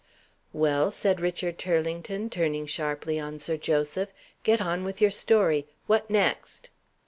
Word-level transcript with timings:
"Well?" 0.51 0.91
said 0.91 1.19
Richard 1.21 1.59
Turlington, 1.59 2.31
turning 2.31 2.65
sharply 2.65 3.19
on 3.19 3.37
Sir 3.37 3.55
Joseph. 3.55 4.11
"Get 4.41 4.59
on 4.59 4.83
with 4.83 4.99
your 4.99 5.11
story. 5.11 5.67
What 5.85 6.09
next?" 6.09 6.71